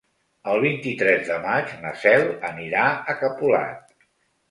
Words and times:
El 0.53 0.63
vint-i-tres 0.63 1.21
de 1.33 1.37
maig 1.45 1.77
na 1.85 1.93
Cel 2.07 2.27
anirà 2.53 2.89
a 3.15 3.19
Capolat. 3.25 3.99